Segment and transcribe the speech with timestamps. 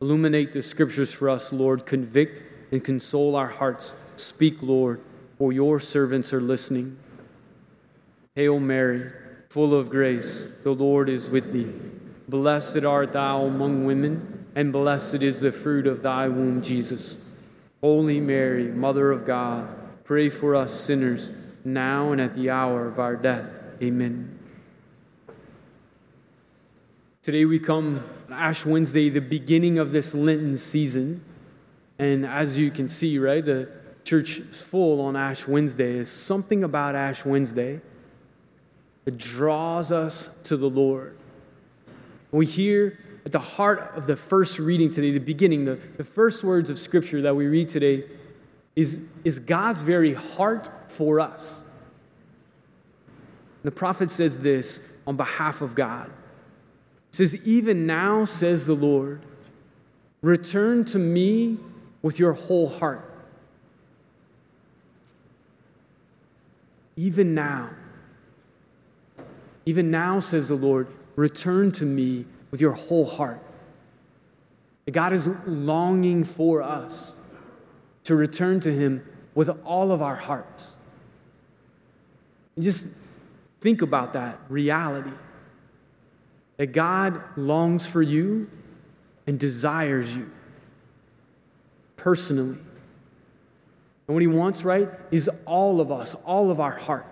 [0.00, 1.84] Illuminate the scriptures for us, Lord.
[1.84, 3.94] Convict and console our hearts.
[4.16, 5.00] Speak, Lord,
[5.38, 6.96] for your servants are listening.
[8.34, 9.10] Hail Mary,
[9.50, 11.70] full of grace, the Lord is with thee.
[12.28, 17.22] Blessed art thou among women, and blessed is the fruit of thy womb, Jesus.
[17.82, 19.68] Holy Mary, Mother of God,
[20.04, 21.32] pray for us sinners,
[21.64, 23.50] now and at the hour of our death.
[23.82, 24.39] Amen.
[27.22, 28.02] Today we come
[28.32, 31.22] Ash Wednesday, the beginning of this Lenten season.
[31.98, 33.68] And as you can see, right, the
[34.04, 35.98] church is full on Ash Wednesday.
[35.98, 37.82] Is something about Ash Wednesday
[39.04, 41.18] that draws us to the Lord.
[42.32, 46.42] We hear at the heart of the first reading today, the beginning, the, the first
[46.42, 48.04] words of Scripture that we read today
[48.74, 51.64] is, is God's very heart for us.
[53.62, 56.10] The prophet says this on behalf of God.
[57.10, 59.22] He says, Even now, says the Lord,
[60.22, 61.58] return to me
[62.02, 63.06] with your whole heart.
[66.96, 67.70] Even now,
[69.66, 73.40] even now, says the Lord, return to me with your whole heart.
[74.90, 77.18] God is longing for us
[78.04, 80.76] to return to Him with all of our hearts.
[82.56, 82.88] And just
[83.60, 85.12] think about that reality
[86.60, 88.46] that God longs for you
[89.26, 90.30] and desires you
[91.96, 92.58] personally.
[94.06, 97.06] And what He wants, right, is all of us, all of our heart.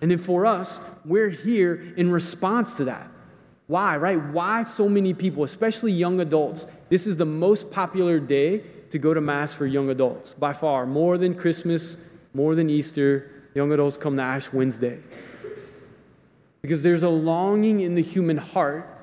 [0.00, 3.10] And then for us, we're here in response to that.
[3.66, 4.18] Why, right?
[4.18, 6.66] Why so many people, especially young adults?
[6.88, 10.86] This is the most popular day to go to Mass for young adults by far.
[10.86, 11.98] More than Christmas,
[12.32, 14.98] more than Easter, young adults come to Ash Wednesday.
[16.62, 19.02] Because there's a longing in the human heart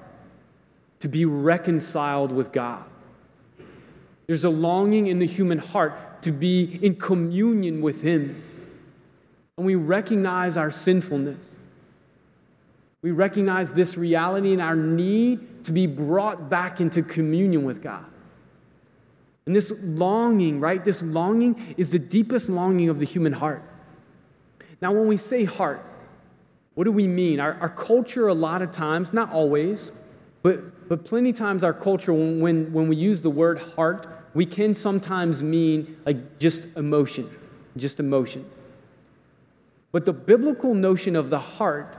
[1.00, 2.84] to be reconciled with God.
[4.28, 8.44] There's a longing in the human heart to be in communion with Him
[9.58, 11.56] and we recognize our sinfulness.
[13.02, 18.06] We recognize this reality and our need to be brought back into communion with God.
[19.46, 20.84] And this longing, right?
[20.84, 23.64] This longing is the deepest longing of the human heart.
[24.82, 25.84] Now, when we say heart,
[26.78, 27.40] what do we mean?
[27.40, 29.92] Our, our culture, a lot of times, not always,
[30.44, 34.06] but, but plenty times, our culture, when, when, we use the word heart,
[34.36, 37.28] we can sometimes mean like just emotion,
[37.78, 38.48] just emotion.
[39.92, 41.98] But the biblical notion of the heart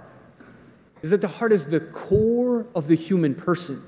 [1.03, 3.83] is that the heart is the core of the human person.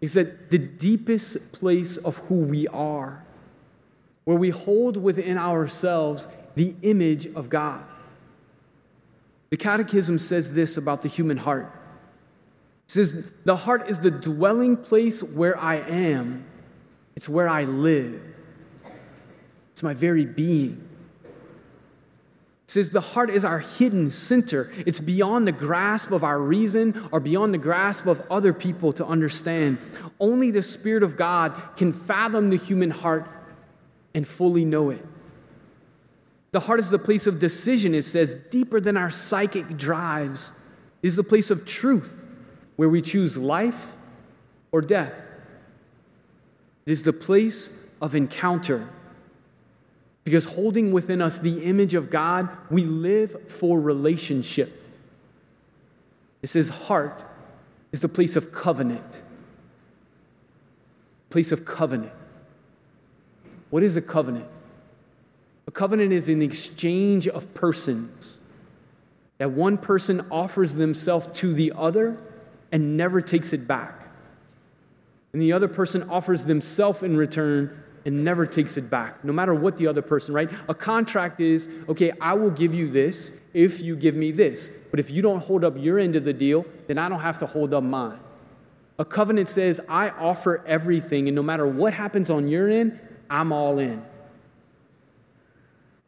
[0.00, 3.24] Is that the deepest place of who we are,
[4.24, 6.26] where we hold within ourselves
[6.56, 7.84] the image of God.
[9.52, 11.66] The Catechism says this about the human heart.
[12.86, 16.46] It says, The heart is the dwelling place where I am,
[17.14, 18.20] it's where I live,
[19.72, 20.88] it's my very being
[22.72, 24.72] says the heart is our hidden center.
[24.86, 29.04] It's beyond the grasp of our reason or beyond the grasp of other people to
[29.04, 29.76] understand.
[30.18, 33.28] Only the Spirit of God can fathom the human heart
[34.14, 35.04] and fully know it.
[36.52, 40.52] The heart is the place of decision, it says, deeper than our psychic drives.
[41.02, 42.16] It is the place of truth
[42.76, 43.94] where we choose life
[44.70, 45.14] or death.
[46.86, 48.86] It is the place of encounter
[50.24, 54.70] because holding within us the image of God, we live for relationship.
[56.42, 57.24] It says, heart
[57.92, 59.22] is the place of covenant.
[61.30, 62.12] Place of covenant.
[63.70, 64.46] What is a covenant?
[65.66, 68.40] A covenant is an exchange of persons.
[69.38, 72.18] That one person offers themselves to the other
[72.70, 74.08] and never takes it back.
[75.32, 79.54] And the other person offers themselves in return and never takes it back, no matter
[79.54, 80.50] what the other person, right?
[80.68, 84.70] A contract is, okay, I will give you this if you give me this.
[84.90, 87.38] But if you don't hold up your end of the deal, then I don't have
[87.38, 88.18] to hold up mine.
[88.98, 92.98] A covenant says, I offer everything, and no matter what happens on your end,
[93.30, 94.04] I'm all in.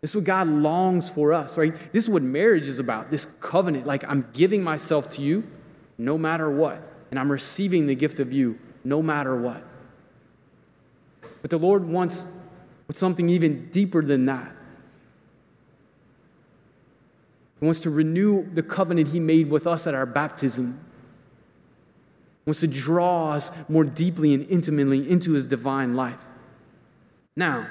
[0.05, 1.73] This is what God longs for us, right?
[1.95, 3.87] This is what marriage is about this covenant.
[3.87, 5.49] Like, I'm giving myself to you
[5.97, 9.65] no matter what, and I'm receiving the gift of you no matter what.
[11.41, 12.27] But the Lord wants
[12.93, 14.55] something even deeper than that.
[17.59, 20.79] He wants to renew the covenant He made with us at our baptism.
[22.45, 26.27] He wants to draw us more deeply and intimately into His divine life.
[27.37, 27.69] Now,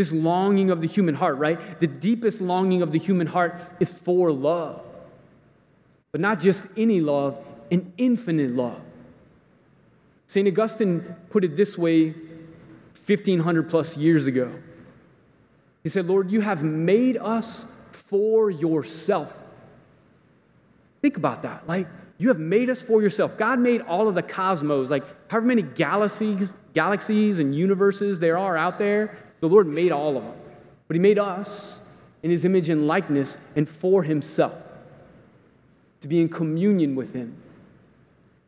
[0.00, 1.78] this longing of the human heart, right?
[1.78, 4.80] The deepest longing of the human heart is for love.
[6.10, 7.38] But not just any love,
[7.70, 8.80] an infinite love.
[10.26, 10.48] St.
[10.48, 14.50] Augustine put it this way 1500 plus years ago.
[15.82, 19.36] He said, Lord, you have made us for yourself.
[21.02, 21.68] Think about that.
[21.68, 23.36] Like, you have made us for yourself.
[23.36, 28.56] God made all of the cosmos, like however many galaxies, galaxies and universes there are
[28.56, 29.14] out there.
[29.40, 30.34] The Lord made all of them.
[30.86, 31.80] But He made us
[32.22, 34.54] in His image and likeness and for Himself
[36.00, 37.36] to be in communion with Him.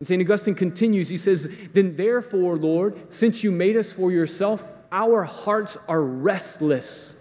[0.02, 0.20] And St.
[0.20, 5.78] Augustine continues, he says, Then therefore, Lord, since you made us for yourself, our hearts
[5.86, 7.16] are restless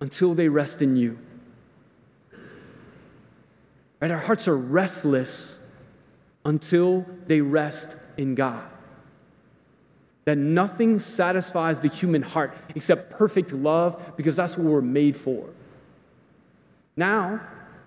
[0.00, 1.18] until they rest in you.
[4.00, 4.10] Right?
[4.10, 5.60] Our hearts are restless
[6.46, 8.71] until they rest in God.
[10.24, 15.50] That nothing satisfies the human heart except perfect love because that's what we're made for.
[16.96, 17.40] Now,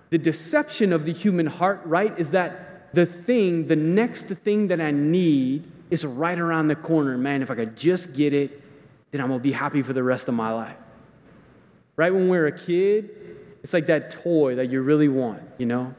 [0.10, 4.82] the deception of the human heart, right, is that the thing, the next thing that
[4.82, 7.18] I need is right around the corner.
[7.18, 8.62] Man, if I could just get it,
[9.12, 10.76] then I'm gonna be happy for the rest of my life.
[11.96, 13.10] Right when we're a kid,
[13.64, 15.96] it's like that toy that you really want, you know?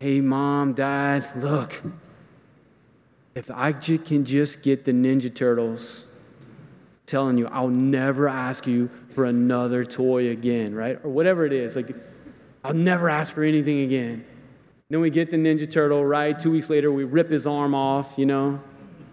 [0.00, 1.80] Hey, mom, dad, look,
[3.34, 6.06] if I can just get the Ninja Turtles,
[7.06, 10.98] telling you, I'll never ask you for another toy again, right?
[11.04, 11.74] Or whatever it is.
[11.74, 11.94] Like,
[12.62, 14.24] I'll never ask for anything again.
[14.88, 16.38] Then we get the Ninja Turtle, right?
[16.38, 18.60] Two weeks later, we rip his arm off, you know?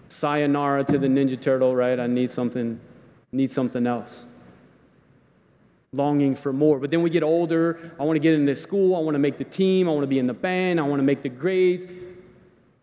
[0.08, 2.00] Sayonara to the Ninja Turtle, right?
[2.00, 2.80] I need something,
[3.32, 4.28] need something else
[5.94, 6.80] longing for more.
[6.80, 7.92] But then we get older.
[8.00, 8.96] I want to get into school.
[8.96, 9.88] I want to make the team.
[9.88, 10.80] I want to be in the band.
[10.80, 11.88] I want to make the grades.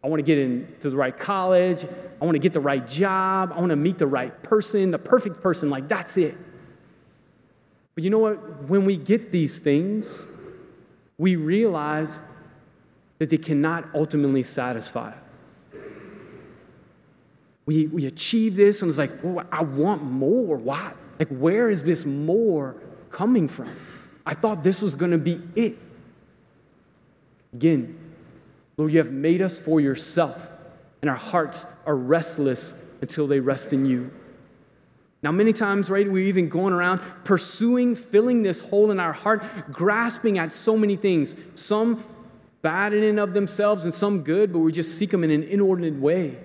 [0.04, 1.82] I want to get into the right college.
[2.20, 3.52] I want to get the right job.
[3.54, 5.70] I want to meet the right person, the perfect person.
[5.70, 6.36] Like, that's it.
[7.94, 8.64] But you know what?
[8.64, 10.26] When we get these things,
[11.16, 12.20] we realize
[13.18, 15.14] that they cannot ultimately satisfy.
[17.64, 19.12] We, we achieve this, and it's like,
[19.50, 20.58] I want more.
[20.58, 20.92] Why?
[21.18, 22.76] Like, where is this more
[23.08, 23.74] coming from?
[24.26, 25.76] I thought this was going to be it.
[27.54, 28.03] Again,
[28.76, 30.50] Lord, you have made us for yourself,
[31.00, 34.10] and our hearts are restless until they rest in you.
[35.22, 39.42] Now, many times, right, we're even going around pursuing, filling this hole in our heart,
[39.72, 42.04] grasping at so many things, some
[42.60, 45.42] bad in and of themselves and some good, but we just seek them in an
[45.44, 46.36] inordinate way.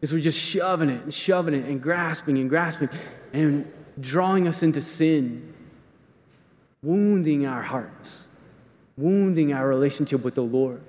[0.00, 2.88] Is we're just shoving it and shoving it and grasping and grasping.
[3.32, 5.54] And drawing us into sin,
[6.82, 8.28] wounding our hearts,
[8.96, 10.80] wounding our relationship with the Lord.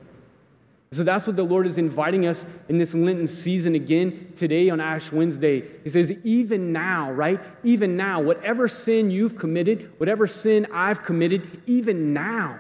[0.91, 4.79] So that's what the Lord is inviting us in this Lenten season again today on
[4.79, 5.63] Ash Wednesday.
[5.83, 7.41] He says, even now, right?
[7.63, 12.59] Even now, whatever sin you've committed, whatever sin I've committed, even now.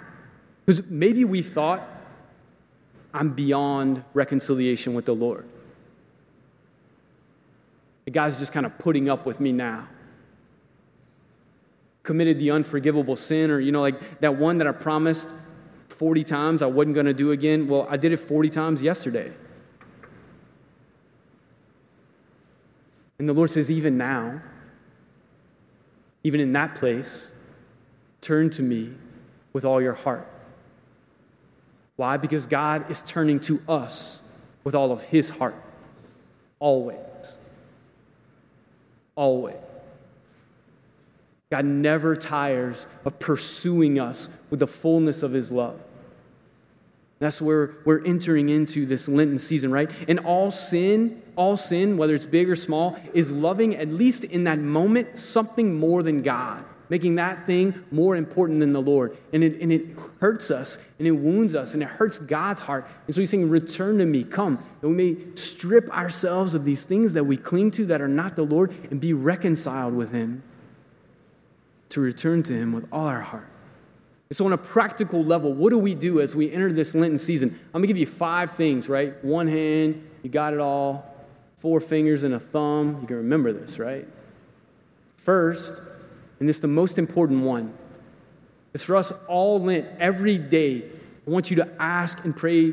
[0.65, 1.87] Because maybe we thought,
[3.13, 5.47] I'm beyond reconciliation with the Lord.
[8.03, 9.87] The guy's just kind of putting up with me now
[12.07, 15.33] committed the unforgivable sin, or, you know, like that one that I promised
[15.89, 17.67] 40 times I wasn't going to do again.
[17.67, 19.29] Well, I did it 40 times yesterday.
[23.19, 24.41] And the Lord says, even now,
[26.23, 27.33] even in that place,
[28.21, 28.93] turn to me
[29.51, 30.31] with all your heart.
[31.97, 32.15] Why?
[32.15, 34.21] Because God is turning to us
[34.63, 35.55] with all of his heart.
[36.59, 37.37] Always.
[39.13, 39.66] Always.
[41.49, 45.79] God never tires of pursuing us with the fullness of his love.
[47.19, 49.89] That's where we're entering into this Lenten season, right?
[50.07, 54.43] And all sin, all sin, whether it's big or small, is loving, at least in
[54.43, 59.17] that moment, something more than God, making that thing more important than the Lord.
[59.33, 62.85] And it, and it hurts us, and it wounds us, and it hurts God's heart.
[63.07, 66.85] And so he's saying, Return to me, come, that we may strip ourselves of these
[66.85, 70.43] things that we cling to that are not the Lord and be reconciled with him
[71.89, 73.47] to return to Him with all our heart.
[74.29, 77.17] And so, on a practical level, what do we do as we enter this Lenten
[77.17, 77.57] season?
[77.67, 79.23] I'm gonna give you five things, right?
[79.23, 81.15] One hand, you got it all,
[81.57, 82.99] four fingers and a thumb.
[83.01, 84.07] You can remember this, right?
[85.15, 85.81] First,
[86.39, 87.73] and this is the most important one,
[88.73, 90.83] is for us all Lent every day.
[91.25, 92.71] I want you to ask and pray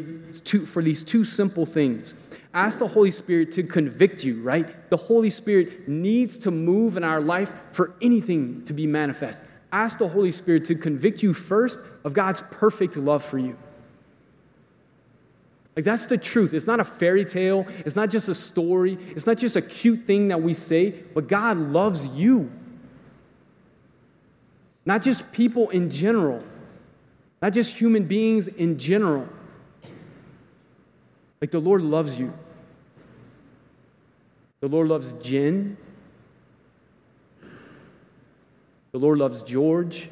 [0.67, 2.15] for these two simple things
[2.55, 4.89] ask the Holy Spirit to convict you, right?
[4.89, 9.43] The Holy Spirit needs to move in our life for anything to be manifest.
[9.73, 13.59] Ask the Holy Spirit to convict you first of God's perfect love for you.
[15.75, 16.55] Like, that's the truth.
[16.55, 17.67] It's not a fairy tale.
[17.79, 18.97] It's not just a story.
[19.09, 22.53] It's not just a cute thing that we say, but God loves you.
[24.87, 26.45] Not just people in general,
[27.43, 29.29] not just human beings in general.
[31.41, 32.33] Like the Lord loves you.
[34.65, 35.77] The Lord loves Jen.
[38.93, 40.09] The Lord loves George,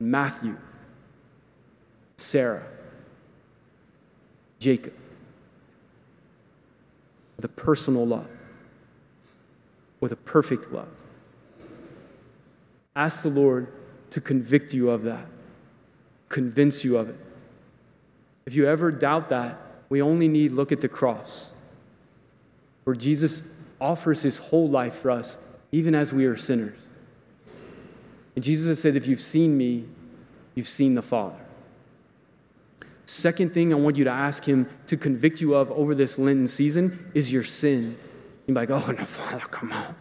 [0.00, 0.56] Matthew,
[2.16, 2.62] Sarah,
[4.58, 4.94] Jacob.
[7.36, 8.30] With a personal love,
[10.00, 10.88] with a perfect love.
[12.96, 13.70] Ask the Lord
[14.08, 15.26] to convict you of that,
[16.30, 17.18] convince you of it.
[18.46, 19.60] If you ever doubt that,
[19.90, 21.52] we only need look at the cross,
[22.88, 23.46] where Jesus
[23.82, 25.36] offers his whole life for us,
[25.72, 26.86] even as we are sinners.
[28.34, 29.84] And Jesus has said, If you've seen me,
[30.54, 31.36] you've seen the Father.
[33.04, 36.48] Second thing I want you to ask him to convict you of over this Lenten
[36.48, 37.94] season is your sin.
[38.46, 39.94] You're like, oh no, Father, come on.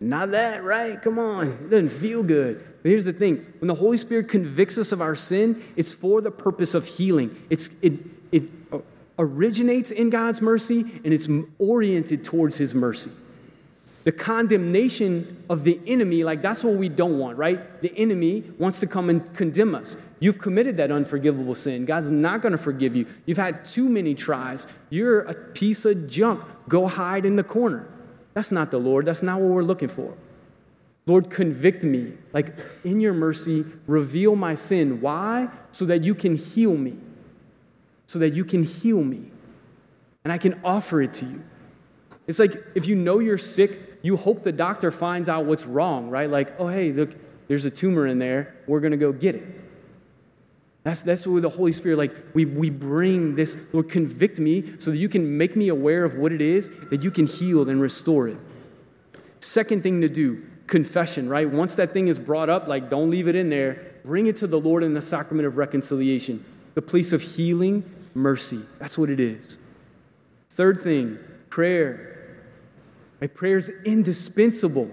[0.00, 1.00] Not that, right?
[1.00, 1.46] Come on.
[1.46, 2.64] It doesn't feel good.
[2.82, 6.20] But here's the thing when the Holy Spirit convicts us of our sin, it's for
[6.20, 7.40] the purpose of healing.
[7.48, 7.92] It's, it,
[8.32, 8.63] it
[9.18, 11.28] originates in God's mercy and it's
[11.58, 13.10] oriented towards His mercy.
[14.04, 17.80] The condemnation of the enemy, like that's what we don't want, right?
[17.80, 19.96] The enemy wants to come and condemn us.
[20.20, 21.86] You've committed that unforgivable sin.
[21.86, 23.06] God's not going to forgive you.
[23.24, 24.66] You've had too many tries.
[24.90, 26.42] You're a piece of junk.
[26.68, 27.88] Go hide in the corner.
[28.34, 29.06] That's not the Lord.
[29.06, 30.14] That's not what we're looking for.
[31.06, 32.12] Lord, convict me.
[32.32, 35.00] Like, in your mercy, reveal my sin.
[35.00, 35.48] Why?
[35.72, 36.96] So that you can heal me.
[38.06, 39.30] So that you can heal me.
[40.24, 41.42] And I can offer it to you.
[42.26, 46.10] It's like if you know you're sick, you hope the doctor finds out what's wrong,
[46.10, 46.28] right?
[46.28, 47.14] Like, oh, hey, look,
[47.48, 48.54] there's a tumor in there.
[48.66, 49.62] We're going to go get it.
[50.82, 54.90] That's, that's what the Holy Spirit, like, we, we bring this, Lord, convict me so
[54.90, 57.80] that you can make me aware of what it is, that you can heal and
[57.80, 58.36] restore it.
[59.40, 61.48] Second thing to do, confession, right?
[61.48, 63.92] Once that thing is brought up, like, don't leave it in there.
[64.04, 66.44] Bring it to the Lord in the sacrament of reconciliation,
[66.74, 68.60] the place of healing, mercy.
[68.78, 69.58] That's what it is.
[70.50, 71.18] Third thing,
[71.50, 72.10] prayer.
[73.20, 74.90] My Prayer is indispensable.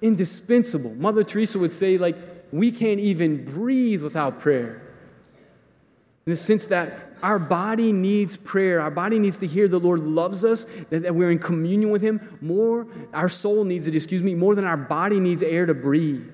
[0.00, 0.94] Indispensable.
[0.94, 2.16] Mother Teresa would say, like,
[2.52, 4.80] we can't even breathe without prayer.
[6.26, 8.80] In the sense that our body needs prayer.
[8.80, 12.02] Our body needs to hear the Lord loves us, that, that we're in communion with
[12.02, 12.38] Him.
[12.40, 16.30] More, our soul needs it, excuse me, more than our body needs air to breathe.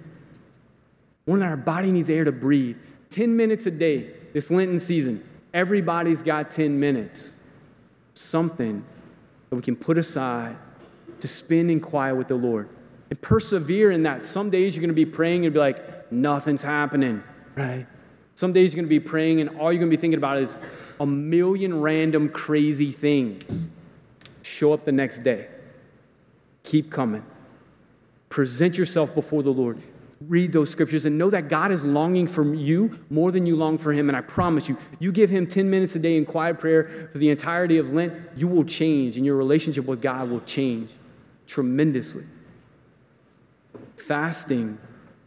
[1.26, 2.76] More than our body needs air to breathe.
[3.10, 7.38] 10 minutes a day, this Lenten season, everybody's got 10 minutes.
[8.14, 8.84] Something
[9.48, 10.56] that we can put aside
[11.18, 12.68] to spend in quiet with the Lord
[13.10, 14.24] and persevere in that.
[14.24, 17.22] Some days you're going to be praying and be like, nothing's happening,
[17.56, 17.86] right?
[18.34, 20.38] Some days you're going to be praying and all you're going to be thinking about
[20.38, 20.56] is
[21.00, 23.66] a million random crazy things.
[24.42, 25.48] Show up the next day.
[26.62, 27.24] Keep coming.
[28.28, 29.78] Present yourself before the Lord.
[30.20, 33.78] Read those scriptures and know that God is longing for you more than you long
[33.78, 34.08] for Him.
[34.08, 37.18] And I promise you, you give Him 10 minutes a day in quiet prayer for
[37.18, 40.92] the entirety of Lent, you will change and your relationship with God will change
[41.46, 42.24] tremendously.
[43.96, 44.78] Fasting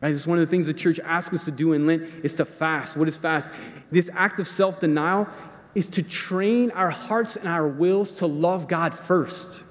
[0.03, 0.11] Right?
[0.11, 2.43] It's one of the things the church asks us to do in Lent is to
[2.43, 2.97] fast.
[2.97, 3.49] What is fast?
[3.89, 5.29] This act of self-denial
[5.75, 9.63] is to train our hearts and our wills to love God first.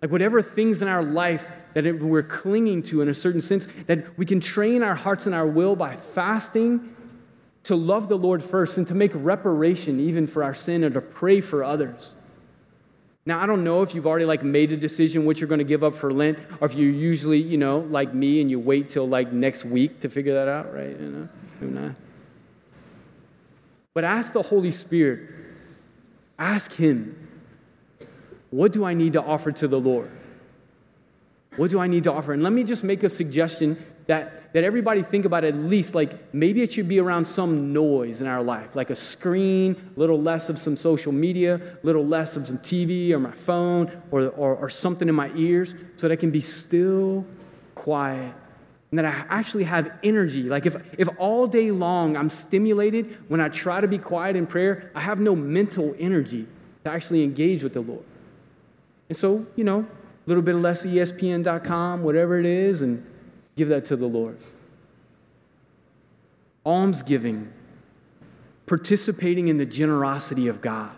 [0.00, 4.16] Like whatever things in our life that we're clinging to in a certain sense, that
[4.16, 6.94] we can train our hearts and our will by fasting
[7.64, 11.00] to love the Lord first and to make reparation even for our sin and to
[11.00, 12.14] pray for others.
[13.26, 15.64] Now, I don't know if you've already like made a decision what you're going to
[15.64, 18.90] give up for Lent, or if you usually, you know, like me, and you wait
[18.90, 20.90] till like next week to figure that out, right?
[20.90, 21.28] You know,
[21.60, 21.94] maybe not.
[23.94, 25.30] But ask the Holy Spirit.
[26.38, 27.28] Ask Him,
[28.50, 30.10] what do I need to offer to the Lord?
[31.56, 32.32] What do I need to offer?
[32.32, 36.34] And let me just make a suggestion that, that everybody think about at least like
[36.34, 40.20] maybe it should be around some noise in our life, like a screen, a little
[40.20, 44.28] less of some social media, a little less of some TV or my phone or,
[44.30, 47.24] or, or something in my ears so that I can be still,
[47.74, 48.34] quiet,
[48.90, 50.44] and that I actually have energy.
[50.44, 54.46] Like if, if all day long I'm stimulated when I try to be quiet in
[54.46, 56.46] prayer, I have no mental energy
[56.84, 58.04] to actually engage with the Lord.
[59.08, 59.86] And so, you know,
[60.26, 63.04] a little bit of less ESPN.com, whatever it is, and
[63.56, 64.38] Give that to the Lord.
[66.66, 67.52] Almsgiving,
[68.66, 70.90] participating in the generosity of God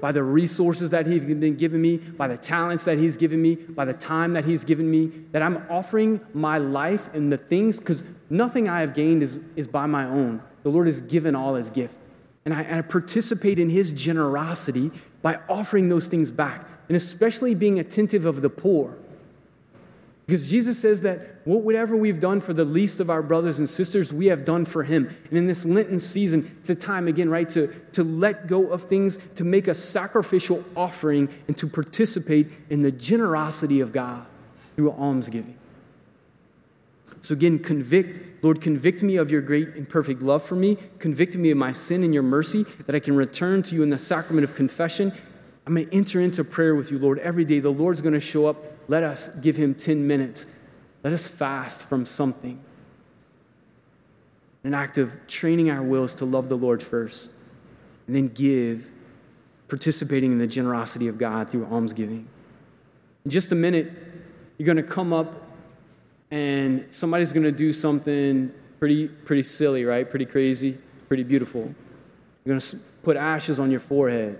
[0.00, 3.56] by the resources that He's been giving me, by the talents that He's given me,
[3.56, 7.78] by the time that He's given me, that I'm offering my life and the things,
[7.78, 10.42] because nothing I have gained is, is by my own.
[10.62, 11.98] The Lord has given all His gift.
[12.44, 14.90] And I, and I participate in His generosity
[15.22, 18.98] by offering those things back, and especially being attentive of the poor.
[20.26, 24.12] Because Jesus says that whatever we've done for the least of our brothers and sisters,
[24.12, 25.06] we have done for him.
[25.28, 28.82] And in this Lenten season, it's a time again, right, to, to let go of
[28.82, 34.26] things, to make a sacrificial offering, and to participate in the generosity of God
[34.74, 35.56] through almsgiving.
[37.22, 40.76] So again, convict, Lord, convict me of your great and perfect love for me.
[40.98, 43.90] Convict me of my sin and your mercy, that I can return to you in
[43.90, 45.12] the sacrament of confession.
[45.66, 47.60] I'm going to enter into prayer with you, Lord, every day.
[47.60, 48.56] The Lord's going to show up
[48.88, 50.46] let us give him 10 minutes.
[51.04, 52.60] Let us fast from something.
[54.64, 57.34] An act of training our wills to love the Lord first,
[58.08, 58.90] and then give,
[59.68, 62.26] participating in the generosity of God through almsgiving.
[63.24, 63.92] In just a minute,
[64.58, 65.40] you're going to come up
[66.32, 70.08] and somebody's going to do something pretty, pretty silly, right?
[70.08, 70.76] Pretty crazy,
[71.06, 71.62] pretty beautiful.
[72.44, 74.38] You're going to put ashes on your forehead,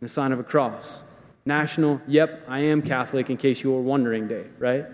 [0.00, 1.04] the sign of a cross.
[1.44, 4.84] National, yep, I am Catholic in case you were wondering day, right?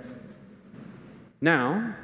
[1.41, 1.95] Now,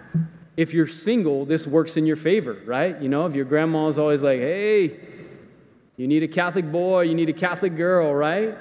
[0.56, 3.00] if you're single, this works in your favor, right?
[3.00, 4.98] You know, if your grandma's always like, hey,
[5.96, 8.54] you need a Catholic boy, you need a Catholic girl, right?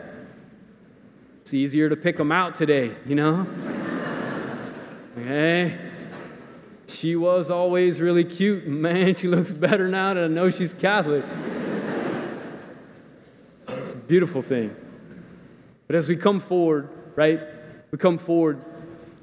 [1.41, 3.47] It's easier to pick them out today, you know?
[5.17, 5.77] okay.
[6.87, 8.67] She was always really cute.
[8.67, 11.25] Man, she looks better now that I know she's Catholic.
[14.09, 14.75] Beautiful thing.
[15.85, 17.39] But as we come forward, right,
[17.91, 18.59] we come forward,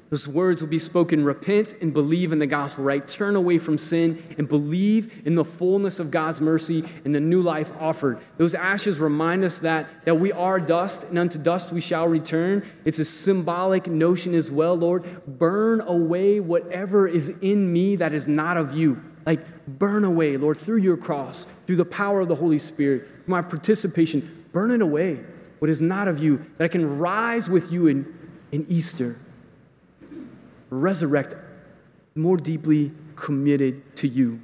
[0.09, 3.05] those words will be spoken repent and believe in the gospel, right?
[3.05, 7.41] Turn away from sin and believe in the fullness of God's mercy and the new
[7.41, 8.19] life offered.
[8.37, 12.63] Those ashes remind us that, that we are dust and unto dust we shall return.
[12.85, 15.03] It's a symbolic notion as well, Lord.
[15.27, 19.03] Burn away whatever is in me that is not of you.
[19.25, 23.41] Like, burn away, Lord, through your cross, through the power of the Holy Spirit, my
[23.41, 25.19] participation, burn it away
[25.59, 28.11] what is not of you, that I can rise with you in,
[28.51, 29.15] in Easter,
[30.71, 31.35] resurrect
[32.15, 34.39] more deeply committed to you.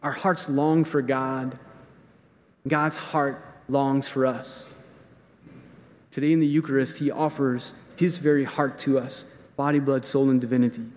[0.00, 1.58] Our hearts long for God,
[2.68, 4.72] God's heart longs for us.
[6.12, 9.24] Today in the Eucharist, He offers His very heart to us
[9.56, 10.82] body, blood, soul, and divinity.
[10.82, 10.92] And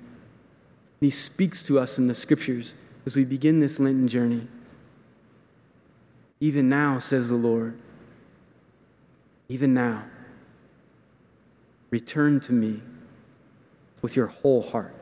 [1.01, 2.75] He speaks to us in the scriptures
[3.07, 4.47] as we begin this Lenten journey.
[6.39, 7.77] Even now, says the Lord,
[9.49, 10.03] even now,
[11.89, 12.81] return to me
[14.01, 14.95] with your whole heart.